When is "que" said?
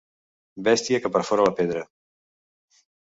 1.03-1.11